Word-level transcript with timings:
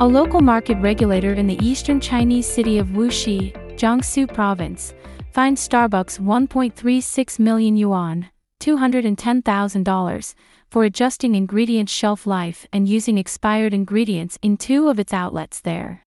A 0.00 0.08
local 0.08 0.40
market 0.40 0.78
regulator 0.78 1.34
in 1.34 1.46
the 1.46 1.62
eastern 1.62 2.00
Chinese 2.00 2.46
city 2.46 2.78
of 2.78 2.86
Wuxi, 2.86 3.52
Jiangsu 3.76 4.32
province, 4.32 4.94
fined 5.30 5.58
Starbucks 5.58 6.18
1.36 6.18 7.38
million 7.38 7.76
yuan, 7.76 8.30
$210,000, 8.60 10.34
for 10.70 10.84
adjusting 10.84 11.34
ingredient 11.34 11.90
shelf 11.90 12.26
life 12.26 12.66
and 12.72 12.88
using 12.88 13.18
expired 13.18 13.74
ingredients 13.74 14.38
in 14.40 14.56
two 14.56 14.88
of 14.88 14.98
its 14.98 15.12
outlets 15.12 15.60
there. 15.60 16.06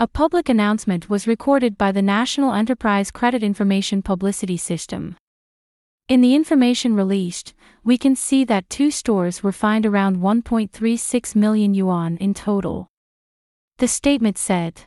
A 0.00 0.08
public 0.08 0.48
announcement 0.48 1.08
was 1.08 1.28
recorded 1.28 1.78
by 1.78 1.92
the 1.92 2.02
National 2.02 2.54
Enterprise 2.54 3.12
Credit 3.12 3.44
Information 3.44 4.02
Publicity 4.02 4.56
System. 4.56 5.14
In 6.08 6.22
the 6.22 6.34
information 6.34 6.96
released, 6.96 7.54
we 7.84 7.98
can 7.98 8.16
see 8.16 8.42
that 8.46 8.68
two 8.68 8.90
stores 8.90 9.44
were 9.44 9.52
fined 9.52 9.86
around 9.86 10.16
1.36 10.16 11.36
million 11.36 11.72
yuan 11.72 12.16
in 12.16 12.34
total. 12.34 12.88
The 13.78 13.88
statement 13.88 14.38
said 14.38 14.84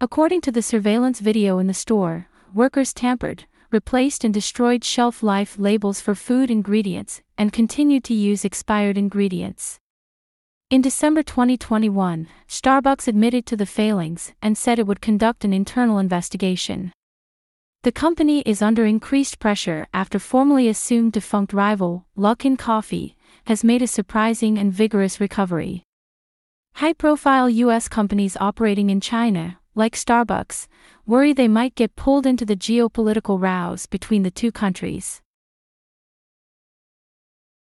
According 0.00 0.40
to 0.42 0.52
the 0.52 0.62
surveillance 0.62 1.20
video 1.20 1.58
in 1.58 1.66
the 1.66 1.74
store, 1.74 2.28
workers 2.54 2.94
tampered, 2.94 3.44
replaced 3.70 4.24
and 4.24 4.32
destroyed 4.32 4.84
shelf 4.84 5.22
life 5.22 5.58
labels 5.58 6.00
for 6.00 6.14
food 6.14 6.50
ingredients, 6.50 7.20
and 7.36 7.52
continued 7.52 8.02
to 8.04 8.14
use 8.14 8.42
expired 8.42 8.96
ingredients. 8.96 9.78
In 10.70 10.80
December 10.80 11.22
2021, 11.22 12.26
Starbucks 12.48 13.06
admitted 13.06 13.44
to 13.44 13.56
the 13.56 13.66
failings 13.66 14.32
and 14.40 14.56
said 14.56 14.78
it 14.78 14.86
would 14.86 15.02
conduct 15.02 15.44
an 15.44 15.52
internal 15.52 15.98
investigation. 15.98 16.92
The 17.82 17.92
company 17.92 18.40
is 18.46 18.62
under 18.62 18.86
increased 18.86 19.38
pressure 19.38 19.86
after 19.92 20.18
formerly 20.18 20.68
assumed 20.68 21.12
defunct 21.12 21.52
rival, 21.52 22.06
Luckin 22.16 22.56
Coffee, 22.56 23.14
has 23.44 23.62
made 23.62 23.82
a 23.82 23.86
surprising 23.86 24.56
and 24.56 24.72
vigorous 24.72 25.20
recovery. 25.20 25.84
High 26.80 26.94
profile 26.94 27.50
U.S. 27.50 27.88
companies 27.88 28.38
operating 28.40 28.88
in 28.88 29.02
China, 29.02 29.58
like 29.74 29.94
Starbucks, 29.94 30.66
worry 31.04 31.34
they 31.34 31.46
might 31.46 31.74
get 31.74 31.94
pulled 31.94 32.24
into 32.24 32.46
the 32.46 32.56
geopolitical 32.56 33.38
rows 33.38 33.84
between 33.84 34.22
the 34.22 34.30
two 34.30 34.50
countries. 34.50 35.20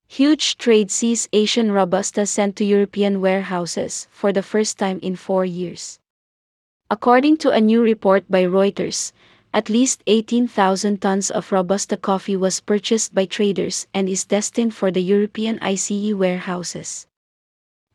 Huge 0.09 0.57
trade 0.57 0.91
sees 0.91 1.29
Asian 1.31 1.71
Robusta 1.71 2.25
sent 2.25 2.57
to 2.57 2.65
European 2.65 3.21
warehouses 3.21 4.09
for 4.11 4.33
the 4.33 4.43
first 4.43 4.77
time 4.77 4.99
in 5.01 5.15
four 5.15 5.45
years. 5.45 5.97
According 6.91 7.37
to 7.37 7.51
a 7.51 7.61
new 7.61 7.81
report 7.81 8.29
by 8.29 8.43
Reuters, 8.43 9.13
at 9.53 9.69
least 9.69 10.03
18,000 10.07 11.01
tons 11.01 11.31
of 11.31 11.53
Robusta 11.53 11.95
coffee 11.95 12.35
was 12.35 12.59
purchased 12.59 13.15
by 13.15 13.23
traders 13.23 13.87
and 13.93 14.09
is 14.09 14.25
destined 14.25 14.75
for 14.75 14.91
the 14.91 15.01
European 15.01 15.57
ICE 15.61 16.11
warehouses. 16.13 17.07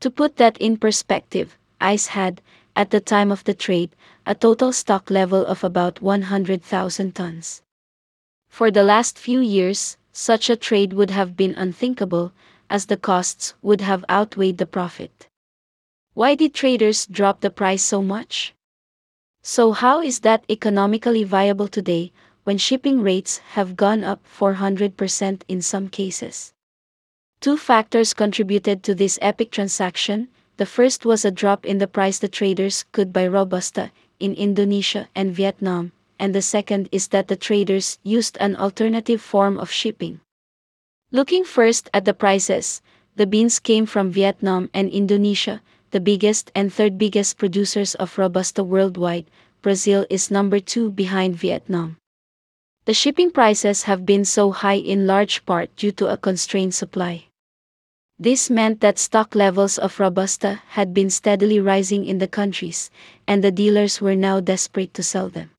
To 0.01 0.11
put 0.11 0.37
that 0.37 0.57
in 0.59 0.79
perspective, 0.79 1.59
ICE 1.79 2.07
had, 2.07 2.41
at 2.75 2.91
the 2.91 3.01
time 3.01 3.31
of 3.31 3.45
the 3.45 3.53
trade, 3.53 3.91
a 4.25 4.35
total 4.35 4.73
stock 4.73 5.11
level 5.11 5.45
of 5.45 5.63
about 5.63 6.01
100,000 6.01 7.15
tons. 7.15 7.63
For 8.49 8.71
the 8.71 8.83
last 8.83 9.19
few 9.19 9.41
years, 9.41 9.99
such 10.13 10.49
a 10.49 10.57
trade 10.57 10.95
would 10.95 11.11
have 11.11 11.37
been 11.37 11.55
unthinkable, 11.55 12.33
as 12.71 12.87
the 12.87 12.97
costs 12.97 13.55
would 13.61 13.83
have 13.83 14.05
outweighed 14.09 14.57
the 14.57 14.67
profit. 14.67 15.29
Why 16.15 16.35
did 16.35 16.55
traders 16.55 17.07
drop 17.07 17.41
the 17.41 17.51
price 17.51 17.83
so 17.83 18.03
much? 18.03 18.55
So, 19.43 19.73
how 19.73 20.01
is 20.01 20.21
that 20.21 20.45
economically 20.49 21.25
viable 21.25 21.69
today 21.69 22.13
when 22.45 22.59
shipping 22.59 23.03
rates 23.03 23.39
have 23.55 23.77
gone 23.77 24.03
up 24.03 24.25
400% 24.25 25.43
in 25.47 25.61
some 25.61 25.89
cases? 25.89 26.55
Two 27.41 27.57
factors 27.57 28.13
contributed 28.13 28.83
to 28.83 28.95
this 28.95 29.19
epic 29.23 29.51
transaction 29.51 30.29
the 30.59 30.67
first 30.67 31.07
was 31.07 31.25
a 31.25 31.31
drop 31.31 31.65
in 31.65 31.79
the 31.79 31.89
price 31.89 32.19
the 32.19 32.29
traders 32.29 32.85
could 32.93 33.15
buy 33.15 33.27
Robusta 33.27 33.93
in 34.19 34.35
Indonesia 34.35 35.09
and 35.15 35.33
Vietnam, 35.33 35.93
and 36.19 36.35
the 36.35 36.43
second 36.43 36.91
is 36.93 37.09
that 37.09 37.29
the 37.29 37.37
traders 37.37 37.99
used 38.03 38.37
an 38.41 38.57
alternative 38.57 39.23
form 39.23 39.57
of 39.57 39.73
shipping. 39.73 40.21
Looking 41.13 41.45
first 41.45 41.89
at 41.95 42.05
the 42.05 42.13
prices, 42.13 42.83
the 43.17 43.27
beans 43.27 43.59
came 43.59 43.87
from 43.87 44.13
Vietnam 44.13 44.69
and 44.75 44.91
Indonesia, 44.91 45.63
the 45.93 46.01
biggest 46.01 46.53
and 46.55 46.71
third 46.71 46.99
biggest 46.99 47.39
producers 47.39 47.95
of 47.95 48.19
Robusta 48.19 48.63
worldwide. 48.63 49.25
Brazil 49.63 50.05
is 50.11 50.31
number 50.31 50.61
two 50.61 50.91
behind 50.91 51.37
Vietnam. 51.37 51.97
The 52.85 52.93
shipping 52.93 53.31
prices 53.31 53.85
have 53.85 54.05
been 54.05 54.27
so 54.27 54.51
high 54.51 54.77
in 54.77 55.07
large 55.07 55.47
part 55.47 55.75
due 55.77 55.93
to 55.93 56.13
a 56.13 56.19
constrained 56.19 56.75
supply. 56.75 57.30
This 58.23 58.51
meant 58.51 58.83
that 58.83 58.99
stock 58.99 59.35
levels 59.35 59.79
of 59.79 59.99
Robusta 59.99 60.61
had 60.77 60.93
been 60.93 61.09
steadily 61.09 61.59
rising 61.59 62.05
in 62.05 62.19
the 62.19 62.29
countries, 62.29 62.91
and 63.27 63.43
the 63.43 63.51
dealers 63.51 64.03
were 64.03 64.15
now 64.15 64.41
desperate 64.41 64.93
to 64.93 65.03
sell 65.03 65.31
them. 65.31 65.53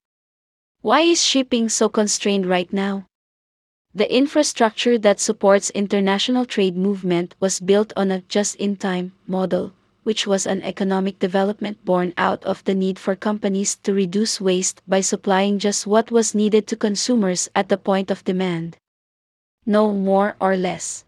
Why 0.82 1.02
is 1.02 1.24
shipping 1.24 1.70
so 1.70 1.90
constrained 1.90 2.46
right 2.46 2.72
now? 2.72 3.08
The 3.96 4.06
infrastructure 4.16 5.00
that 5.00 5.20
supports 5.20 5.72
international 5.72 6.46
trade 6.46 6.78
movement 6.78 7.34
was 7.40 7.60
built 7.60 7.94
on 7.98 8.12
a 8.12 8.22
just-in-time 8.30 9.14
model, 9.26 9.74
which 10.04 10.28
was 10.28 10.46
an 10.46 10.62
economic 10.62 11.18
development 11.18 11.84
born 11.84 12.14
out 12.16 12.44
of 12.44 12.64
the 12.66 12.76
need 12.76 13.00
for 13.00 13.16
companies 13.16 13.76
to 13.78 13.92
reduce 13.92 14.40
waste 14.40 14.84
by 14.88 15.02
supplying 15.02 15.58
just 15.58 15.88
what 15.88 16.12
was 16.12 16.36
needed 16.36 16.68
to 16.68 16.76
consumers 16.76 17.50
at 17.56 17.70
the 17.70 17.78
point 17.78 18.12
of 18.12 18.24
demand. 18.24 18.78
No 19.66 19.92
more 19.92 20.36
or 20.40 20.56
less. 20.56 21.06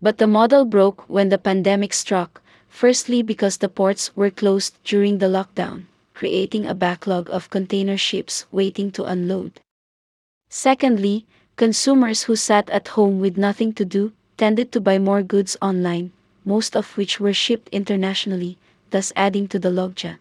But 0.00 0.18
the 0.18 0.26
model 0.26 0.64
broke 0.64 1.08
when 1.08 1.28
the 1.28 1.38
pandemic 1.38 1.92
struck, 1.92 2.40
firstly 2.68 3.22
because 3.22 3.56
the 3.56 3.68
ports 3.68 4.14
were 4.16 4.30
closed 4.30 4.78
during 4.84 5.18
the 5.18 5.26
lockdown, 5.26 5.86
creating 6.14 6.66
a 6.66 6.74
backlog 6.74 7.28
of 7.30 7.50
container 7.50 7.96
ships 7.96 8.46
waiting 8.52 8.90
to 8.92 9.04
unload. 9.04 9.60
Secondly, 10.48 11.26
consumers 11.56 12.24
who 12.24 12.36
sat 12.36 12.70
at 12.70 12.88
home 12.88 13.18
with 13.20 13.36
nothing 13.36 13.72
to 13.74 13.84
do 13.84 14.12
tended 14.36 14.70
to 14.70 14.80
buy 14.80 14.98
more 14.98 15.22
goods 15.22 15.56
online, 15.60 16.12
most 16.44 16.76
of 16.76 16.96
which 16.96 17.18
were 17.18 17.34
shipped 17.34 17.68
internationally, 17.70 18.56
thus 18.90 19.12
adding 19.16 19.48
to 19.48 19.58
the 19.58 19.70
logjam. 19.70 20.18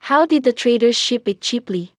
How 0.00 0.24
did 0.24 0.44
the 0.44 0.52
traders 0.52 0.96
ship 0.96 1.28
it 1.28 1.42
cheaply? 1.42 1.92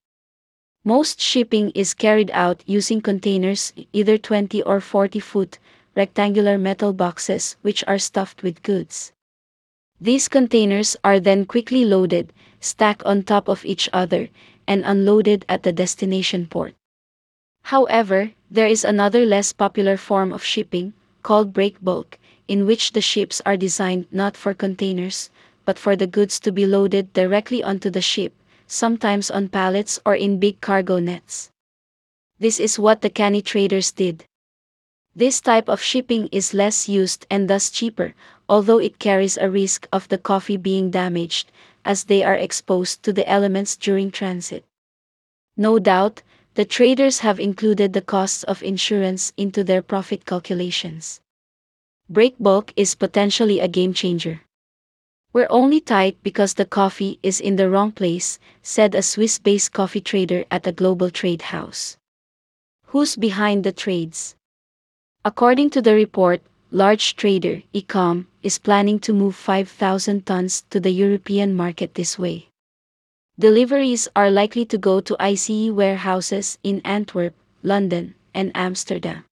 Most 0.84 1.20
shipping 1.20 1.70
is 1.70 1.94
carried 1.94 2.30
out 2.32 2.64
using 2.66 3.00
containers, 3.00 3.72
either 3.92 4.18
20 4.18 4.62
or 4.62 4.80
40 4.80 5.20
foot, 5.20 5.58
rectangular 5.94 6.56
metal 6.58 6.92
boxes 6.92 7.56
which 7.62 7.82
are 7.86 7.98
stuffed 7.98 8.42
with 8.42 8.62
goods. 8.62 9.12
These 10.00 10.28
containers 10.28 10.96
are 11.04 11.20
then 11.20 11.44
quickly 11.44 11.84
loaded, 11.84 12.32
stacked 12.60 13.02
on 13.04 13.22
top 13.22 13.48
of 13.48 13.64
each 13.64 13.88
other, 13.92 14.28
and 14.66 14.82
unloaded 14.84 15.44
at 15.48 15.62
the 15.62 15.72
destination 15.72 16.46
port. 16.46 16.74
However, 17.64 18.32
there 18.50 18.66
is 18.66 18.84
another 18.84 19.26
less 19.26 19.52
popular 19.52 19.96
form 19.96 20.32
of 20.32 20.42
shipping, 20.42 20.94
called 21.22 21.52
break 21.52 21.82
bulk, 21.82 22.18
in 22.48 22.66
which 22.66 22.92
the 22.92 23.00
ships 23.00 23.42
are 23.44 23.56
designed 23.56 24.06
not 24.10 24.36
for 24.36 24.54
containers, 24.54 25.30
but 25.64 25.78
for 25.78 25.94
the 25.94 26.06
goods 26.06 26.40
to 26.40 26.50
be 26.50 26.66
loaded 26.66 27.12
directly 27.12 27.62
onto 27.62 27.90
the 27.90 28.00
ship, 28.00 28.32
sometimes 28.66 29.30
on 29.30 29.48
pallets 29.48 30.00
or 30.06 30.14
in 30.14 30.40
big 30.40 30.60
cargo 30.60 30.98
nets. 30.98 31.50
This 32.38 32.58
is 32.58 32.78
what 32.78 33.02
the 33.02 33.10
canny 33.10 33.42
traders 33.42 33.92
did. 33.92 34.24
This 35.14 35.40
type 35.40 35.68
of 35.68 35.82
shipping 35.82 36.28
is 36.30 36.54
less 36.54 36.88
used 36.88 37.26
and 37.30 37.50
thus 37.50 37.68
cheaper, 37.68 38.14
although 38.48 38.78
it 38.78 39.00
carries 39.00 39.36
a 39.36 39.50
risk 39.50 39.88
of 39.92 40.08
the 40.08 40.18
coffee 40.18 40.56
being 40.56 40.90
damaged, 40.90 41.50
as 41.84 42.04
they 42.04 42.22
are 42.22 42.36
exposed 42.36 43.02
to 43.02 43.12
the 43.12 43.28
elements 43.28 43.76
during 43.76 44.10
transit. 44.10 44.64
No 45.56 45.78
doubt, 45.78 46.22
the 46.54 46.64
traders 46.64 47.20
have 47.20 47.40
included 47.40 47.92
the 47.92 48.02
costs 48.02 48.44
of 48.44 48.62
insurance 48.62 49.32
into 49.36 49.64
their 49.64 49.82
profit 49.82 50.24
calculations. 50.24 51.20
Break 52.08 52.36
bulk 52.38 52.72
is 52.76 52.94
potentially 52.94 53.60
a 53.60 53.68
game 53.68 53.92
changer. 53.92 54.42
We're 55.32 55.46
only 55.50 55.80
tight 55.80 56.18
because 56.22 56.54
the 56.54 56.64
coffee 56.64 57.18
is 57.22 57.40
in 57.40 57.56
the 57.56 57.70
wrong 57.70 57.92
place, 57.92 58.38
said 58.62 58.94
a 58.94 59.02
Swiss 59.02 59.38
based 59.38 59.72
coffee 59.72 60.00
trader 60.00 60.44
at 60.50 60.66
a 60.66 60.72
global 60.72 61.10
trade 61.10 61.42
house. 61.42 61.96
Who's 62.86 63.14
behind 63.16 63.62
the 63.62 63.72
trades? 63.72 64.34
According 65.22 65.68
to 65.70 65.82
the 65.82 65.94
report, 65.94 66.40
large 66.70 67.14
trader 67.14 67.62
Ecom 67.74 68.24
is 68.42 68.58
planning 68.58 68.98
to 69.00 69.12
move 69.12 69.36
5,000 69.36 70.24
tons 70.24 70.64
to 70.70 70.80
the 70.80 70.92
European 70.92 71.54
market 71.54 71.94
this 71.94 72.18
way. 72.18 72.48
Deliveries 73.38 74.08
are 74.16 74.30
likely 74.30 74.64
to 74.64 74.78
go 74.78 75.02
to 75.02 75.14
ICE 75.20 75.68
warehouses 75.72 76.56
in 76.62 76.80
Antwerp, 76.86 77.34
London, 77.62 78.14
and 78.32 78.50
Amsterdam. 78.54 79.26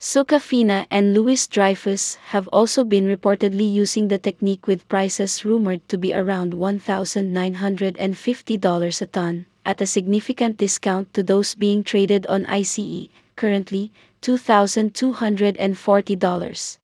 Sucafina 0.00 0.88
and 0.90 1.14
Louis 1.14 1.46
Dreyfus 1.46 2.16
have 2.34 2.48
also 2.48 2.82
been 2.82 3.06
reportedly 3.06 3.72
using 3.72 4.08
the 4.08 4.18
technique 4.18 4.66
with 4.66 4.88
prices 4.88 5.44
rumored 5.44 5.88
to 5.88 5.96
be 5.96 6.12
around 6.12 6.52
$1,950 6.52 9.02
a 9.02 9.06
ton, 9.06 9.46
at 9.64 9.80
a 9.80 9.86
significant 9.86 10.56
discount 10.56 11.14
to 11.14 11.22
those 11.22 11.54
being 11.54 11.84
traded 11.84 12.26
on 12.26 12.44
ICE, 12.46 13.06
currently 13.36 13.92
$2,240. 14.22 16.78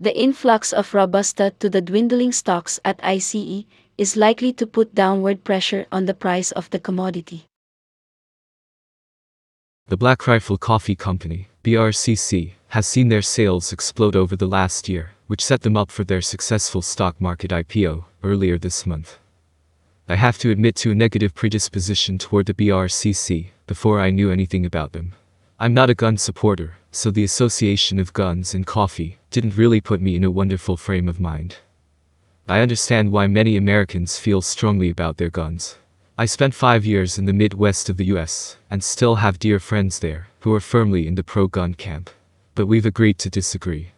The 0.00 0.16
influx 0.16 0.72
of 0.72 0.94
Robusta 0.94 1.52
to 1.58 1.68
the 1.68 1.80
dwindling 1.80 2.32
stocks 2.32 2.78
at 2.84 3.00
ICE 3.02 3.64
is 3.96 4.16
likely 4.16 4.52
to 4.52 4.66
put 4.66 4.94
downward 4.94 5.42
pressure 5.42 5.86
on 5.90 6.06
the 6.06 6.14
price 6.14 6.52
of 6.52 6.70
the 6.70 6.78
commodity. 6.78 7.46
The 9.88 9.96
Black 9.96 10.26
Rifle 10.26 10.58
Coffee 10.58 10.94
Company, 10.94 11.48
BRCC, 11.64 12.52
has 12.68 12.86
seen 12.86 13.08
their 13.08 13.22
sales 13.22 13.72
explode 13.72 14.14
over 14.14 14.36
the 14.36 14.46
last 14.46 14.88
year, 14.88 15.12
which 15.26 15.44
set 15.44 15.62
them 15.62 15.76
up 15.76 15.90
for 15.90 16.04
their 16.04 16.20
successful 16.20 16.82
stock 16.82 17.20
market 17.20 17.50
IPO 17.50 18.04
earlier 18.22 18.58
this 18.58 18.86
month. 18.86 19.18
I 20.08 20.14
have 20.14 20.38
to 20.38 20.50
admit 20.50 20.76
to 20.76 20.92
a 20.92 20.94
negative 20.94 21.34
predisposition 21.34 22.18
toward 22.18 22.46
the 22.46 22.54
BRCC 22.54 23.48
before 23.66 24.00
I 24.00 24.10
knew 24.10 24.30
anything 24.30 24.64
about 24.64 24.92
them. 24.92 25.14
I'm 25.60 25.74
not 25.74 25.90
a 25.90 25.94
gun 25.94 26.16
supporter, 26.16 26.76
so 26.92 27.10
the 27.10 27.24
association 27.24 27.98
of 27.98 28.12
guns 28.12 28.54
and 28.54 28.64
coffee 28.64 29.18
didn't 29.32 29.56
really 29.56 29.80
put 29.80 30.00
me 30.00 30.14
in 30.14 30.22
a 30.22 30.30
wonderful 30.30 30.76
frame 30.76 31.08
of 31.08 31.18
mind. 31.18 31.56
I 32.48 32.60
understand 32.60 33.10
why 33.10 33.26
many 33.26 33.56
Americans 33.56 34.20
feel 34.20 34.40
strongly 34.40 34.88
about 34.88 35.16
their 35.16 35.30
guns. 35.30 35.76
I 36.16 36.26
spent 36.26 36.54
five 36.54 36.86
years 36.86 37.18
in 37.18 37.24
the 37.24 37.32
Midwest 37.32 37.90
of 37.90 37.96
the 37.96 38.04
US 38.04 38.56
and 38.70 38.84
still 38.84 39.16
have 39.16 39.40
dear 39.40 39.58
friends 39.58 39.98
there 39.98 40.28
who 40.42 40.54
are 40.54 40.60
firmly 40.60 41.08
in 41.08 41.16
the 41.16 41.24
pro 41.24 41.48
gun 41.48 41.74
camp. 41.74 42.08
But 42.54 42.66
we've 42.66 42.86
agreed 42.86 43.18
to 43.18 43.28
disagree. 43.28 43.90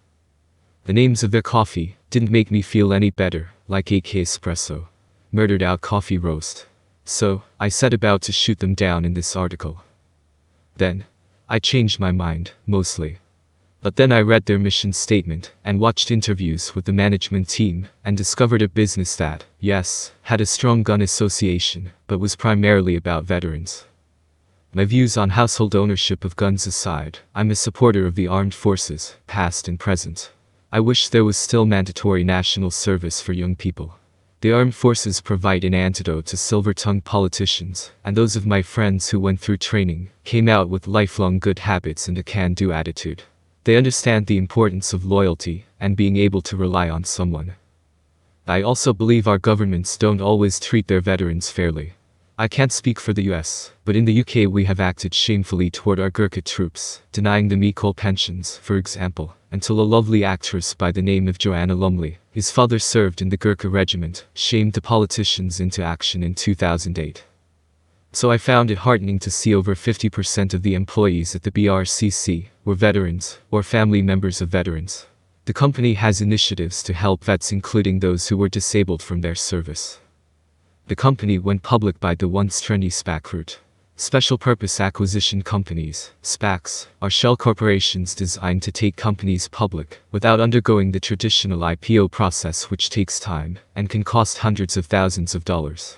The 0.85 0.95
names 0.95 1.23
of 1.23 1.31
their 1.31 1.43
coffee 1.43 1.97
didn't 2.09 2.31
make 2.31 2.51
me 2.51 2.63
feel 2.63 2.91
any 2.91 3.11
better, 3.11 3.51
like 3.69 3.91
AK 3.91 4.15
Espresso, 4.25 4.87
murdered 5.31 5.63
out 5.63 5.83
coffee 5.83 6.17
roast. 6.17 6.65
So, 7.05 7.43
I 7.59 7.69
set 7.69 7.93
about 7.93 8.23
to 8.23 8.33
shoot 8.33 8.61
them 8.61 8.75
down 8.75 9.05
in 9.05 9.13
this 9.13 9.37
article. 9.37 9.85
Then, 10.79 11.05
I 11.53 11.59
changed 11.59 11.99
my 11.99 12.13
mind, 12.13 12.53
mostly. 12.65 13.19
But 13.83 13.97
then 13.97 14.13
I 14.13 14.21
read 14.21 14.47
their 14.47 14.59
mission 14.59 14.93
statement 14.93 15.53
and 15.65 15.81
watched 15.81 16.13
interviews 16.13 16.77
with 16.77 16.85
the 16.85 16.93
management 16.93 17.49
team 17.49 17.89
and 18.05 18.17
discovered 18.17 18.63
a 18.63 18.69
business 18.69 19.17
that, 19.17 19.47
yes, 19.59 20.13
had 20.23 20.41
a 20.41 20.47
strong 20.47 20.85
gun 20.85 21.03
association, 21.03 21.91
but 22.07 22.21
was 22.21 22.37
primarily 22.37 22.95
about 22.95 23.25
veterans. 23.25 23.87
My 24.73 24.85
views 24.85 25.17
on 25.17 25.31
household 25.31 25.75
ownership 25.75 26.25
of 26.25 26.37
guns 26.37 26.69
aside, 26.69 27.19
I'm 27.35 27.51
a 27.51 27.57
supporter 27.57 28.07
of 28.07 28.15
the 28.15 28.29
armed 28.29 28.55
forces, 28.55 29.17
past 29.27 29.67
and 29.67 29.77
present. 29.77 30.31
I 30.71 30.79
wish 30.79 31.09
there 31.09 31.25
was 31.25 31.37
still 31.37 31.67
mandatory 31.67 32.23
national 32.23 32.71
service 32.71 33.21
for 33.21 33.33
young 33.33 33.57
people. 33.57 33.99
The 34.43 34.53
armed 34.53 34.75
forces 34.75 35.21
provide 35.21 35.65
an 35.65 35.75
antidote 35.75 36.25
to 36.27 36.37
silver-tongued 36.39 37.05
politicians, 37.05 37.91
and 38.03 38.17
those 38.17 38.37
of 38.37 38.47
my 38.47 38.63
friends 38.63 39.11
who 39.11 39.21
went 39.21 39.39
through 39.39 39.59
training 39.59 40.09
came 40.25 40.49
out 40.49 40.71
with 40.71 40.89
lifelong 40.89 41.39
good 41.39 41.59
habits 41.59 42.09
and 42.09 42.17
a 42.17 42.23
can-do 42.23 42.73
attitude. 42.73 43.25
They 43.65 43.77
understand 43.77 44.27
the 44.27 44.39
importance 44.39 44.95
of 44.95 45.05
loyalty 45.05 45.67
and 45.79 45.95
being 45.95 46.17
able 46.17 46.41
to 46.43 46.57
rely 46.57 46.89
on 46.89 47.05
someone. 47.05 47.53
I 48.47 48.63
also 48.63 48.95
believe 48.95 49.29
our 49.29 49.39
governments 49.39 49.99
don't 49.99 50.23
always 50.23 50.59
treat 50.59 50.87
their 50.89 51.03
veterans 51.03 51.51
fairly. 51.51 51.93
I 52.41 52.49
can't 52.49 52.73
speak 52.73 52.99
for 52.99 53.13
the 53.13 53.25
US, 53.35 53.73
but 53.85 53.95
in 53.95 54.07
the 54.07 54.19
UK 54.19 54.51
we 54.51 54.65
have 54.65 54.81
acted 54.81 55.13
shamefully 55.13 55.69
toward 55.69 56.01
our 56.01 56.09
Gurkha 56.09 56.41
troops, 56.41 57.03
denying 57.13 57.49
them 57.49 57.63
equal 57.63 57.93
pensions, 57.93 58.57
for 58.57 58.79
example, 58.79 59.37
until 59.53 59.79
a 59.79 59.83
lovely 59.83 60.25
actress 60.25 60.73
by 60.73 60.91
the 60.91 61.03
name 61.03 61.29
of 61.29 61.37
Joanna 61.37 61.75
Lumley, 61.75 62.17
his 62.33 62.51
father 62.51 62.79
served 62.79 63.21
in 63.21 63.29
the 63.29 63.37
Gurkha 63.37 63.69
regiment, 63.69 64.25
shamed 64.33 64.73
the 64.73 64.81
politicians 64.81 65.61
into 65.61 65.83
action 65.83 66.23
in 66.23 66.35
2008. 66.35 67.27
So 68.13 68.31
I 68.31 68.39
found 68.39 68.71
it 68.71 68.79
heartening 68.79 69.19
to 69.19 69.31
see 69.31 69.55
over 69.55 69.75
50% 69.75 70.55
of 70.55 70.63
the 70.63 70.75
employees 70.75 71.35
at 71.35 71.43
the 71.43 71.51
BRCC 71.51 72.47
were 72.65 72.75
veterans 72.75 73.39
or 73.51 73.63
family 73.63 74.01
members 74.01 74.41
of 74.41 74.49
veterans. 74.49 75.05
The 75.45 75.53
company 75.53 75.93
has 75.93 76.23
initiatives 76.23 76.83
to 76.85 76.95
help 76.95 77.23
vets 77.23 77.53
including 77.53 77.99
those 77.99 78.29
who 78.29 78.39
were 78.39 78.49
disabled 78.49 79.03
from 79.03 79.21
their 79.21 79.35
service. 79.35 80.01
The 80.91 80.97
company 80.97 81.39
went 81.39 81.63
public 81.63 82.01
by 82.01 82.17
the 82.17 82.27
once 82.27 82.61
trendy 82.61 82.91
SPAC 82.91 83.33
route. 83.33 83.61
Special 83.95 84.37
Purpose 84.37 84.81
Acquisition 84.81 85.41
Companies, 85.41 86.11
SPACs, 86.21 86.89
are 87.01 87.09
shell 87.09 87.37
corporations 87.37 88.13
designed 88.13 88.65
to 88.65 88.73
take 88.73 88.97
companies 88.97 89.47
public 89.47 90.01
without 90.11 90.41
undergoing 90.41 90.91
the 90.91 90.99
traditional 90.99 91.61
IPO 91.61 92.11
process 92.11 92.71
which 92.71 92.91
takes 92.91 93.21
time 93.21 93.61
and 93.77 93.89
can 93.89 94.03
cost 94.03 94.39
hundreds 94.39 94.77
of 94.77 94.87
thousands 94.87 95.33
of 95.33 95.45
dollars. 95.45 95.97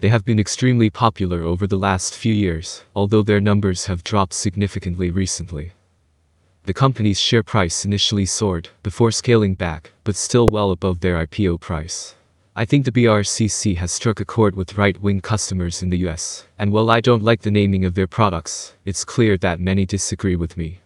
They 0.00 0.10
have 0.10 0.26
been 0.26 0.38
extremely 0.38 0.90
popular 0.90 1.42
over 1.42 1.66
the 1.66 1.78
last 1.78 2.14
few 2.14 2.34
years, 2.34 2.84
although 2.94 3.22
their 3.22 3.40
numbers 3.40 3.86
have 3.86 4.04
dropped 4.04 4.34
significantly 4.34 5.10
recently. 5.10 5.72
The 6.64 6.74
company's 6.74 7.18
share 7.18 7.42
price 7.42 7.86
initially 7.86 8.26
soared 8.26 8.68
before 8.82 9.12
scaling 9.12 9.54
back, 9.54 9.92
but 10.04 10.14
still 10.14 10.46
well 10.52 10.72
above 10.72 11.00
their 11.00 11.26
IPO 11.26 11.62
price. 11.62 12.16
I 12.56 12.64
think 12.64 12.84
the 12.84 12.92
BRCC 12.92 13.78
has 13.78 13.90
struck 13.90 14.20
a 14.20 14.24
chord 14.24 14.54
with 14.54 14.78
right-wing 14.78 15.22
customers 15.22 15.82
in 15.82 15.90
the 15.90 15.98
US, 16.06 16.46
and 16.56 16.70
while 16.70 16.88
I 16.88 17.00
don't 17.00 17.24
like 17.24 17.42
the 17.42 17.50
naming 17.50 17.84
of 17.84 17.94
their 17.94 18.06
products, 18.06 18.74
it's 18.84 19.04
clear 19.04 19.36
that 19.38 19.58
many 19.58 19.84
disagree 19.84 20.36
with 20.36 20.56
me. 20.56 20.78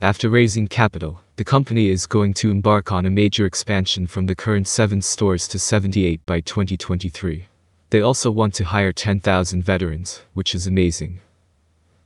After 0.00 0.28
raising 0.28 0.66
capital, 0.66 1.20
the 1.36 1.44
company 1.44 1.88
is 1.88 2.08
going 2.08 2.34
to 2.34 2.50
embark 2.50 2.90
on 2.90 3.06
a 3.06 3.10
major 3.10 3.46
expansion 3.46 4.08
from 4.08 4.26
the 4.26 4.34
current 4.34 4.66
7 4.66 5.00
stores 5.02 5.46
to 5.48 5.58
78 5.60 6.26
by 6.26 6.40
2023. 6.40 7.46
They 7.90 8.00
also 8.00 8.32
want 8.32 8.52
to 8.54 8.64
hire 8.64 8.92
10,000 8.92 9.62
veterans, 9.62 10.22
which 10.34 10.52
is 10.52 10.66
amazing. 10.66 11.20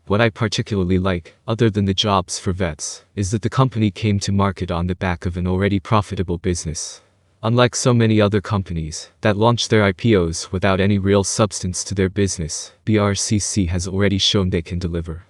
What 0.07 0.21
I 0.21 0.29
particularly 0.29 0.99
like, 0.99 1.35
other 1.49 1.71
than 1.71 1.87
the 1.87 1.95
jobs 1.95 2.39
for 2.39 2.53
vets, 2.53 3.07
is 3.15 3.31
that 3.31 3.41
the 3.41 3.49
company 3.49 3.91
came 3.91 4.21
to 4.21 4.33
market 4.33 4.71
on 4.71 4.87
the 4.87 4.95
back 4.95 5.25
of 5.25 5.39
an 5.39 5.47
already 5.47 5.81
profitable 5.81 6.37
business. 6.37 7.01
Unlike 7.43 7.77
so 7.77 7.93
many 7.93 8.19
other 8.19 8.41
companies 8.41 9.11
that 9.21 9.37
launch 9.37 9.69
their 9.69 9.93
IPOs 9.93 10.51
without 10.53 10.81
any 10.81 10.99
real 10.99 11.23
substance 11.23 11.85
to 11.85 11.95
their 11.95 12.09
business, 12.09 12.73
BRCC 12.87 13.69
has 13.69 13.87
already 13.87 14.17
shown 14.17 14.49
they 14.49 14.63
can 14.63 14.79
deliver. 14.79 15.27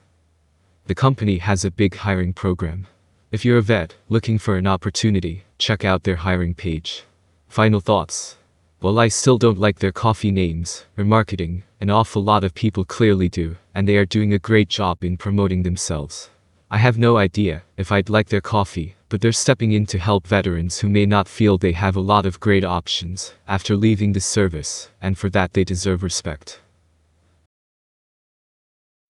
The 0.86 0.94
company 0.94 1.38
has 1.38 1.64
a 1.64 1.70
big 1.70 1.96
hiring 1.96 2.32
program. 2.32 2.86
If 3.32 3.44
you're 3.44 3.58
a 3.58 3.62
vet 3.62 3.96
looking 4.08 4.38
for 4.38 4.56
an 4.56 4.68
opportunity, 4.68 5.44
check 5.58 5.84
out 5.84 6.04
their 6.04 6.16
hiring 6.16 6.54
page. 6.54 7.02
Final 7.48 7.80
thoughts. 7.80 8.36
While 8.78 9.00
I 9.00 9.08
still 9.08 9.36
don't 9.36 9.58
like 9.58 9.80
their 9.80 9.90
coffee 9.90 10.30
names 10.30 10.84
or 10.96 11.04
marketing, 11.04 11.64
an 11.80 11.90
awful 11.90 12.22
lot 12.22 12.44
of 12.44 12.54
people 12.54 12.84
clearly 12.84 13.28
do, 13.28 13.56
and 13.74 13.88
they 13.88 13.96
are 13.96 14.06
doing 14.06 14.32
a 14.32 14.38
great 14.38 14.68
job 14.68 15.02
in 15.02 15.16
promoting 15.16 15.64
themselves. 15.64 16.30
I 16.68 16.78
have 16.78 16.98
no 16.98 17.16
idea 17.16 17.62
if 17.76 17.92
I'd 17.92 18.08
like 18.08 18.28
their 18.28 18.40
coffee, 18.40 18.96
but 19.08 19.20
they're 19.20 19.30
stepping 19.30 19.70
in 19.70 19.86
to 19.86 20.00
help 20.00 20.26
veterans 20.26 20.80
who 20.80 20.88
may 20.88 21.06
not 21.06 21.28
feel 21.28 21.56
they 21.56 21.70
have 21.70 21.94
a 21.94 22.00
lot 22.00 22.26
of 22.26 22.40
great 22.40 22.64
options 22.64 23.34
after 23.46 23.76
leaving 23.76 24.12
the 24.12 24.20
service, 24.20 24.90
and 25.00 25.16
for 25.16 25.30
that 25.30 25.52
they 25.52 25.62
deserve 25.62 26.02
respect. 26.02 26.60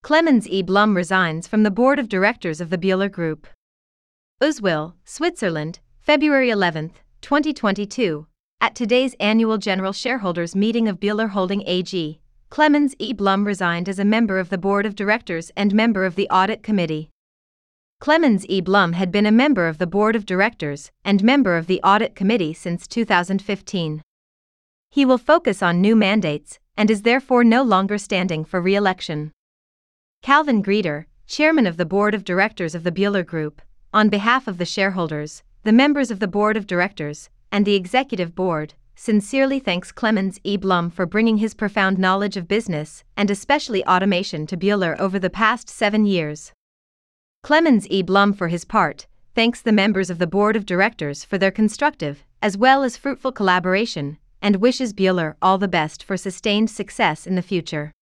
Clemens 0.02 0.46
E. 0.46 0.62
Blum 0.62 0.94
resigns 0.94 1.48
from 1.48 1.62
the 1.62 1.70
board 1.70 1.98
of 1.98 2.10
directors 2.10 2.60
of 2.60 2.68
the 2.68 2.76
Bühler 2.76 3.10
Group. 3.10 3.46
Uzwil, 4.42 4.92
Switzerland, 5.06 5.78
February 5.98 6.50
11, 6.50 6.92
2022. 7.22 8.26
At 8.60 8.74
today's 8.74 9.16
annual 9.18 9.56
general 9.56 9.94
shareholders 9.94 10.54
meeting 10.54 10.88
of 10.88 11.00
Bühler 11.00 11.30
Holding 11.30 11.62
AG, 11.66 12.20
Clemens 12.50 12.94
E. 12.98 13.14
Blum 13.14 13.46
resigned 13.46 13.88
as 13.88 13.98
a 13.98 14.04
member 14.04 14.38
of 14.38 14.50
the 14.50 14.58
board 14.58 14.84
of 14.84 14.94
directors 14.94 15.50
and 15.56 15.74
member 15.74 16.04
of 16.04 16.16
the 16.16 16.28
audit 16.28 16.62
committee. 16.62 17.08
Clemens 17.98 18.44
E. 18.48 18.60
Blum 18.60 18.92
had 18.92 19.10
been 19.10 19.24
a 19.24 19.32
member 19.32 19.66
of 19.66 19.78
the 19.78 19.86
board 19.86 20.14
of 20.14 20.26
directors 20.26 20.92
and 21.02 21.24
member 21.24 21.56
of 21.56 21.66
the 21.66 21.80
audit 21.82 22.14
committee 22.14 22.52
since 22.52 22.86
2015. 22.86 24.02
He 24.90 25.04
will 25.06 25.18
focus 25.18 25.62
on 25.62 25.80
new 25.80 25.96
mandates 25.96 26.58
and 26.76 26.90
is 26.90 27.02
therefore 27.02 27.42
no 27.42 27.62
longer 27.62 27.96
standing 27.96 28.44
for 28.44 28.60
re 28.60 28.74
election. 28.74 29.32
Calvin 30.22 30.60
Grieder, 30.60 31.06
chairman 31.26 31.66
of 31.66 31.78
the 31.78 31.86
board 31.86 32.14
of 32.14 32.22
directors 32.22 32.74
of 32.74 32.84
the 32.84 32.92
Bühler 32.92 33.24
Group, 33.24 33.62
on 33.94 34.10
behalf 34.10 34.46
of 34.46 34.58
the 34.58 34.66
shareholders, 34.66 35.42
the 35.64 35.72
members 35.72 36.10
of 36.10 36.20
the 36.20 36.28
board 36.28 36.56
of 36.56 36.66
directors, 36.66 37.30
and 37.50 37.64
the 37.64 37.74
executive 37.74 38.34
board, 38.34 38.74
sincerely 38.94 39.58
thanks 39.58 39.90
Clemens 39.90 40.38
E. 40.44 40.58
Blum 40.58 40.90
for 40.90 41.06
bringing 41.06 41.38
his 41.38 41.54
profound 41.54 41.98
knowledge 41.98 42.36
of 42.36 42.46
business 42.46 43.04
and 43.16 43.30
especially 43.30 43.84
automation 43.86 44.46
to 44.46 44.56
Bühler 44.56 44.98
over 45.00 45.18
the 45.18 45.30
past 45.30 45.70
seven 45.70 46.04
years. 46.04 46.52
Clemens 47.46 47.86
E. 47.90 48.02
Blum, 48.02 48.32
for 48.32 48.48
his 48.48 48.64
part, 48.64 49.06
thanks 49.36 49.62
the 49.62 49.70
members 49.70 50.10
of 50.10 50.18
the 50.18 50.26
board 50.26 50.56
of 50.56 50.66
directors 50.66 51.22
for 51.22 51.38
their 51.38 51.52
constructive, 51.52 52.24
as 52.42 52.56
well 52.56 52.82
as 52.82 52.96
fruitful 52.96 53.30
collaboration, 53.30 54.18
and 54.42 54.56
wishes 54.56 54.92
Bühler 54.92 55.36
all 55.40 55.56
the 55.56 55.68
best 55.68 56.02
for 56.02 56.16
sustained 56.16 56.70
success 56.70 57.24
in 57.24 57.36
the 57.36 57.42
future. 57.42 57.92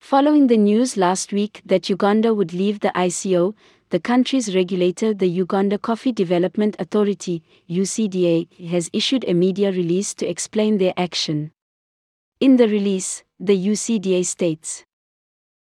Following 0.00 0.48
the 0.48 0.56
news 0.56 0.96
last 0.96 1.32
week 1.32 1.62
that 1.64 1.88
Uganda 1.88 2.34
would 2.34 2.52
leave 2.52 2.80
the 2.80 2.90
ICO, 2.96 3.54
the 3.90 4.00
country's 4.00 4.52
regulator, 4.52 5.14
the 5.14 5.28
Uganda 5.28 5.78
Coffee 5.78 6.10
Development 6.10 6.74
Authority, 6.80 7.44
UCDA, 7.70 8.68
has 8.68 8.90
issued 8.92 9.24
a 9.28 9.32
media 9.32 9.70
release 9.70 10.12
to 10.14 10.26
explain 10.26 10.78
their 10.78 10.94
action. 10.96 11.52
In 12.40 12.56
the 12.56 12.66
release, 12.66 13.22
the 13.38 13.56
UCDA 13.56 14.26
states 14.26 14.82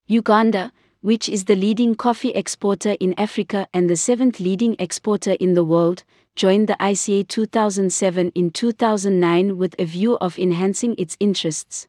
Uganda, 0.06 0.70
which 1.02 1.28
is 1.28 1.44
the 1.44 1.56
leading 1.56 1.96
coffee 1.96 2.30
exporter 2.30 2.96
in 3.00 3.12
Africa 3.18 3.66
and 3.74 3.90
the 3.90 3.96
seventh 3.96 4.38
leading 4.38 4.76
exporter 4.78 5.32
in 5.32 5.54
the 5.54 5.64
world, 5.64 6.04
joined 6.36 6.68
the 6.68 6.76
ICA 6.78 7.26
2007 7.26 8.30
in 8.36 8.50
2009 8.50 9.58
with 9.58 9.74
a 9.78 9.84
view 9.84 10.16
of 10.18 10.38
enhancing 10.38 10.94
its 10.96 11.16
interests. 11.18 11.88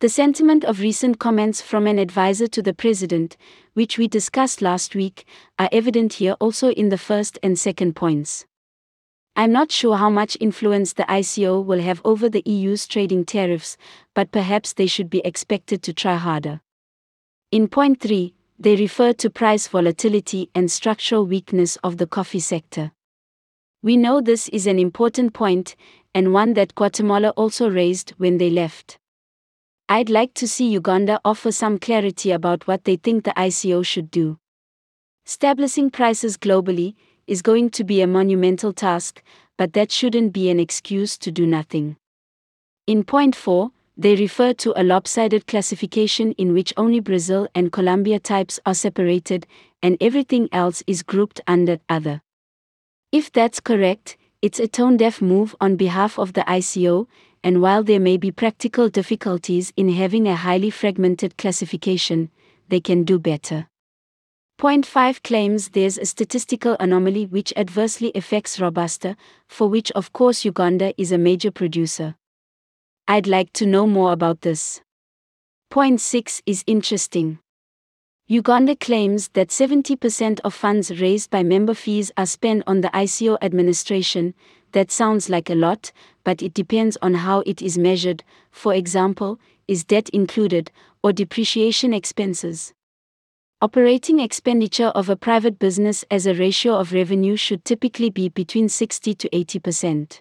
The 0.00 0.08
sentiment 0.08 0.64
of 0.64 0.80
recent 0.80 1.20
comments 1.20 1.62
from 1.62 1.86
an 1.86 2.00
advisor 2.00 2.48
to 2.48 2.62
the 2.62 2.74
president, 2.74 3.36
which 3.74 3.96
we 3.96 4.08
discussed 4.08 4.60
last 4.60 4.96
week, 4.96 5.24
are 5.58 5.70
evident 5.70 6.14
here 6.14 6.34
also 6.40 6.70
in 6.72 6.88
the 6.88 6.98
first 6.98 7.38
and 7.44 7.56
second 7.56 7.94
points. 7.94 8.44
I'm 9.36 9.52
not 9.52 9.70
sure 9.70 9.98
how 9.98 10.10
much 10.10 10.36
influence 10.40 10.94
the 10.94 11.04
ICO 11.04 11.64
will 11.64 11.80
have 11.80 12.02
over 12.04 12.28
the 12.28 12.42
EU's 12.44 12.88
trading 12.88 13.24
tariffs, 13.24 13.76
but 14.14 14.32
perhaps 14.32 14.72
they 14.72 14.86
should 14.86 15.08
be 15.08 15.20
expected 15.20 15.82
to 15.84 15.94
try 15.94 16.16
harder. 16.16 16.60
In 17.52 17.68
point 17.68 18.00
3, 18.00 18.34
they 18.58 18.74
refer 18.74 19.12
to 19.12 19.30
price 19.30 19.68
volatility 19.68 20.50
and 20.54 20.70
structural 20.70 21.24
weakness 21.24 21.76
of 21.84 21.96
the 21.96 22.06
coffee 22.06 22.40
sector. 22.40 22.90
We 23.82 23.96
know 23.96 24.20
this 24.20 24.48
is 24.48 24.66
an 24.66 24.80
important 24.80 25.32
point, 25.32 25.76
and 26.12 26.32
one 26.32 26.54
that 26.54 26.74
Guatemala 26.74 27.30
also 27.30 27.70
raised 27.70 28.10
when 28.18 28.38
they 28.38 28.50
left. 28.50 28.98
I'd 29.88 30.10
like 30.10 30.34
to 30.34 30.48
see 30.48 30.68
Uganda 30.70 31.20
offer 31.24 31.52
some 31.52 31.78
clarity 31.78 32.32
about 32.32 32.66
what 32.66 32.82
they 32.82 32.96
think 32.96 33.22
the 33.22 33.30
ICO 33.36 33.86
should 33.86 34.10
do. 34.10 34.38
Establishing 35.24 35.90
prices 35.90 36.36
globally 36.36 36.96
is 37.28 37.42
going 37.42 37.70
to 37.70 37.84
be 37.84 38.00
a 38.00 38.08
monumental 38.08 38.72
task, 38.72 39.22
but 39.56 39.72
that 39.74 39.92
shouldn't 39.92 40.32
be 40.32 40.50
an 40.50 40.58
excuse 40.58 41.16
to 41.18 41.30
do 41.30 41.46
nothing. 41.46 41.96
In 42.88 43.04
point 43.04 43.36
4, 43.36 43.70
they 43.96 44.14
refer 44.16 44.52
to 44.52 44.78
a 44.78 44.84
lopsided 44.84 45.46
classification 45.46 46.32
in 46.32 46.52
which 46.52 46.72
only 46.76 47.00
Brazil 47.00 47.48
and 47.54 47.72
Colombia 47.72 48.18
types 48.18 48.60
are 48.66 48.74
separated, 48.74 49.46
and 49.82 49.96
everything 50.00 50.48
else 50.52 50.82
is 50.86 51.02
grouped 51.02 51.40
under 51.46 51.78
other. 51.88 52.20
If 53.10 53.32
that's 53.32 53.60
correct, 53.60 54.16
it's 54.42 54.60
a 54.60 54.68
tone 54.68 54.98
deaf 54.98 55.22
move 55.22 55.56
on 55.60 55.76
behalf 55.76 56.18
of 56.18 56.34
the 56.34 56.42
ICO, 56.42 57.06
and 57.42 57.62
while 57.62 57.82
there 57.82 58.00
may 58.00 58.16
be 58.16 58.30
practical 58.30 58.88
difficulties 58.88 59.72
in 59.76 59.88
having 59.88 60.28
a 60.28 60.36
highly 60.36 60.70
fragmented 60.70 61.38
classification, 61.38 62.30
they 62.68 62.80
can 62.80 63.04
do 63.04 63.18
better. 63.18 63.68
Point 64.58 64.84
5 64.84 65.22
claims 65.22 65.70
there's 65.70 65.98
a 65.98 66.04
statistical 66.04 66.76
anomaly 66.80 67.26
which 67.26 67.52
adversely 67.56 68.10
affects 68.14 68.58
Robusta, 68.58 69.16
for 69.48 69.68
which 69.68 69.90
of 69.92 70.12
course 70.12 70.44
Uganda 70.44 70.92
is 71.00 71.12
a 71.12 71.18
major 71.18 71.50
producer. 71.50 72.16
I'd 73.08 73.28
like 73.28 73.52
to 73.52 73.66
know 73.66 73.86
more 73.86 74.10
about 74.10 74.40
this. 74.40 74.80
Point 75.70 76.00
6 76.00 76.42
is 76.44 76.64
interesting. 76.66 77.38
Uganda 78.26 78.74
claims 78.74 79.28
that 79.34 79.50
70% 79.50 80.40
of 80.40 80.52
funds 80.52 81.00
raised 81.00 81.30
by 81.30 81.44
member 81.44 81.74
fees 81.74 82.10
are 82.16 82.26
spent 82.26 82.64
on 82.66 82.80
the 82.80 82.88
ICO 82.88 83.38
administration, 83.42 84.34
that 84.72 84.90
sounds 84.90 85.30
like 85.30 85.48
a 85.48 85.54
lot, 85.54 85.92
but 86.24 86.42
it 86.42 86.52
depends 86.52 86.98
on 87.00 87.14
how 87.14 87.44
it 87.46 87.62
is 87.62 87.78
measured. 87.78 88.24
For 88.50 88.74
example, 88.74 89.38
is 89.68 89.84
debt 89.84 90.08
included, 90.08 90.72
or 91.04 91.12
depreciation 91.12 91.94
expenses? 91.94 92.74
Operating 93.62 94.18
expenditure 94.18 94.88
of 94.96 95.08
a 95.08 95.14
private 95.14 95.60
business 95.60 96.04
as 96.10 96.26
a 96.26 96.34
ratio 96.34 96.74
of 96.74 96.92
revenue 96.92 97.36
should 97.36 97.64
typically 97.64 98.10
be 98.10 98.28
between 98.30 98.68
60 98.68 99.14
to 99.14 99.28
80%. 99.28 100.18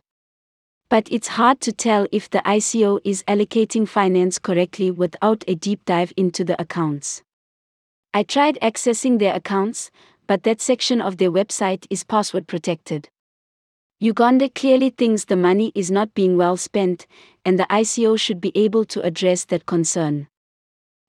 But 0.88 1.12
it's 1.12 1.30
hard 1.30 1.62
to 1.62 1.72
tell 1.72 2.08
if 2.12 2.30
the 2.30 2.40
ICO 2.40 3.00
is 3.04 3.24
allocating 3.28 3.88
finance 3.88 4.38
correctly 4.38 4.92
without 4.92 5.44
a 5.48 5.56
deep 5.56 5.84
dive 5.86 6.14
into 6.16 6.44
the 6.44 6.62
accounts. 6.62 7.24
I 8.14 8.24
tried 8.24 8.60
accessing 8.62 9.18
their 9.18 9.36
accounts, 9.36 9.90
but 10.28 10.44
that 10.44 10.62
section 10.62 11.02
of 11.02 11.18
their 11.18 11.32
website 11.32 11.88
is 11.90 12.04
password 12.04 12.48
protected. 12.48 13.10
Uganda 14.00 14.48
clearly 14.50 14.92
thinks 14.92 15.26
the 15.26 15.36
money 15.36 15.72
is 15.74 15.90
not 15.90 16.14
being 16.14 16.38
well 16.38 16.56
spent, 16.56 17.08
and 17.44 17.58
the 17.58 17.68
ICO 17.70 18.20
should 18.20 18.40
be 18.40 18.52
able 18.54 18.86
to 18.86 19.02
address 19.02 19.46
that 19.46 19.66
concern. 19.66 20.28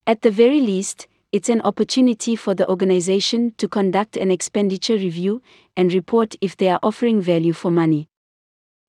At 0.07 0.23
the 0.23 0.31
very 0.31 0.61
least, 0.61 1.07
it's 1.33 1.49
an 1.49 1.61
opportunity 1.61 2.35
for 2.35 2.55
the 2.55 2.69
organization 2.71 3.53
to 3.59 3.69
conduct 3.69 4.17
an 4.17 4.31
expenditure 4.31 4.95
review 4.95 5.43
and 5.77 5.93
report 5.93 6.37
if 6.41 6.57
they 6.57 6.69
are 6.69 6.81
offering 6.83 7.21
value 7.21 7.53
for 7.53 7.71
money. 7.71 8.09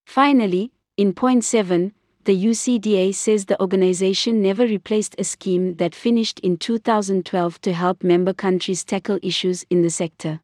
Finally, 0.06 0.72
in 0.98 1.14
point 1.14 1.44
7, 1.44 1.94
the 2.24 2.46
UCDA 2.46 3.14
says 3.14 3.46
the 3.46 3.62
organization 3.62 4.42
never 4.42 4.66
replaced 4.66 5.16
a 5.20 5.24
scheme 5.24 5.76
that 5.76 5.94
finished 5.94 6.40
in 6.40 6.58
2012 6.58 7.62
to 7.62 7.72
help 7.72 8.04
member 8.04 8.34
countries 8.34 8.84
tackle 8.84 9.20
issues 9.22 9.64
in 9.70 9.84
the 9.84 9.92
sector. 9.92 10.42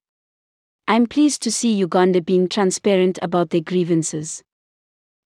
I'm 0.87 1.07
pleased 1.07 1.41
to 1.41 1.51
see 1.51 1.73
Uganda 1.73 2.21
being 2.21 2.47
transparent 2.47 3.17
about 3.23 3.49
their 3.49 3.61
grievances. 3.61 4.43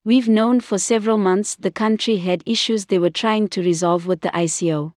We've 0.05 0.29
known 0.29 0.61
for 0.61 0.77
several 0.77 1.17
months 1.17 1.55
the 1.55 1.71
country 1.71 2.17
had 2.17 2.41
issues 2.45 2.85
they 2.85 2.97
were 2.97 3.09
trying 3.09 3.49
to 3.49 3.61
resolve 3.61 4.07
with 4.07 4.21
the 4.21 4.29
ICO. 4.29 4.93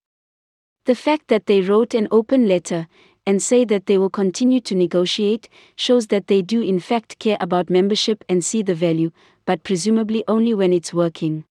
The 0.85 0.95
fact 0.95 1.27
that 1.27 1.47
they 1.47 1.61
wrote 1.61 1.93
an 1.93 2.07
open 2.13 2.47
letter 2.47 2.87
and 3.27 3.43
say 3.43 3.65
that 3.65 3.87
they 3.87 3.99
will 3.99 4.11
continue 4.11 4.61
to 4.61 4.75
negotiate 4.75 5.49
shows 5.77 6.07
that 6.07 6.29
they 6.29 6.41
do 6.41 6.63
in 6.63 6.79
fact 6.79 7.19
care 7.19 7.37
about 7.41 7.69
membership 7.69 8.25
and 8.29 8.45
see 8.45 8.63
the 8.63 8.75
value, 8.75 9.11
but 9.50 9.64
presumably 9.64 10.23
only 10.28 10.54
when 10.54 10.73
it's 10.73 10.95
working. 10.95 11.42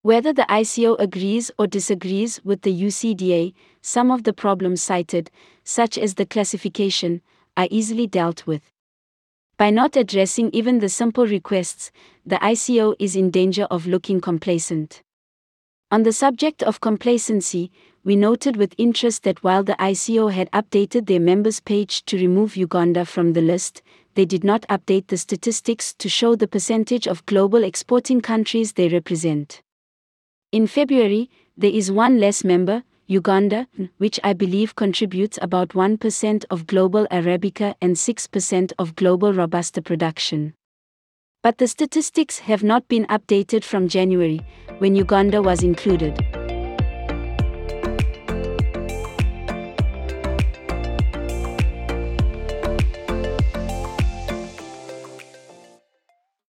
Whether 0.00 0.32
the 0.32 0.46
ICO 0.48 0.98
agrees 0.98 1.50
or 1.58 1.66
disagrees 1.66 2.40
with 2.44 2.62
the 2.62 2.72
UCDA, 2.72 3.52
some 3.82 4.10
of 4.10 4.22
the 4.22 4.32
problems 4.32 4.80
cited, 4.80 5.30
such 5.62 5.98
as 5.98 6.14
the 6.14 6.24
classification, 6.24 7.20
are 7.58 7.68
easily 7.70 8.06
dealt 8.06 8.46
with. 8.46 8.62
By 9.58 9.68
not 9.68 9.96
addressing 9.96 10.48
even 10.54 10.78
the 10.78 10.88
simple 10.88 11.26
requests, 11.26 11.92
the 12.24 12.36
ICO 12.36 12.94
is 12.98 13.16
in 13.16 13.30
danger 13.30 13.64
of 13.64 13.86
looking 13.86 14.22
complacent. 14.22 15.02
On 15.90 16.04
the 16.04 16.12
subject 16.12 16.62
of 16.62 16.80
complacency, 16.80 17.70
we 18.02 18.16
noted 18.16 18.56
with 18.56 18.74
interest 18.78 19.24
that 19.24 19.44
while 19.44 19.62
the 19.62 19.76
ICO 19.78 20.32
had 20.32 20.50
updated 20.52 21.04
their 21.04 21.20
members 21.20 21.60
page 21.60 22.02
to 22.06 22.16
remove 22.16 22.56
Uganda 22.56 23.04
from 23.04 23.34
the 23.34 23.42
list, 23.42 23.82
they 24.14 24.24
did 24.24 24.44
not 24.44 24.62
update 24.68 25.06
the 25.06 25.16
statistics 25.16 25.94
to 25.94 26.08
show 26.08 26.34
the 26.34 26.48
percentage 26.48 27.06
of 27.06 27.24
global 27.26 27.64
exporting 27.64 28.20
countries 28.20 28.72
they 28.72 28.88
represent. 28.88 29.62
In 30.52 30.66
February, 30.66 31.30
there 31.56 31.70
is 31.70 31.92
one 31.92 32.18
less 32.18 32.42
member, 32.42 32.82
Uganda, 33.06 33.66
which 33.98 34.20
I 34.22 34.32
believe 34.32 34.76
contributes 34.76 35.38
about 35.42 35.70
1% 35.70 36.44
of 36.50 36.66
global 36.66 37.06
Arabica 37.10 37.74
and 37.80 37.96
6% 37.96 38.72
of 38.78 38.94
global 38.94 39.32
Robusta 39.32 39.82
production. 39.82 40.54
But 41.42 41.58
the 41.58 41.66
statistics 41.66 42.40
have 42.40 42.62
not 42.62 42.86
been 42.88 43.06
updated 43.06 43.64
from 43.64 43.88
January, 43.88 44.40
when 44.78 44.94
Uganda 44.94 45.42
was 45.42 45.62
included. 45.62 46.39